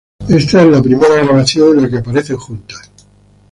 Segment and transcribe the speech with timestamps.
[0.27, 2.89] Esta es la primera grabación en la que aparecen juntas.